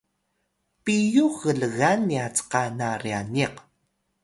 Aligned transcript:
piyux 0.83 1.31
glgan 1.57 1.99
nya 2.09 2.25
cka 2.37 2.63
na 2.77 2.87
ryaniq 3.03 3.55